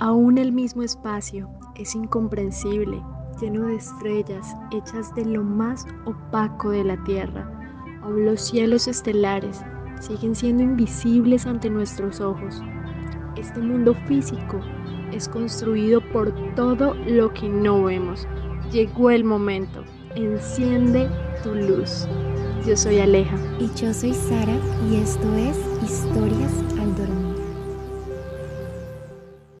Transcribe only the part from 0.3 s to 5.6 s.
el mismo espacio es incomprensible, lleno de estrellas hechas de lo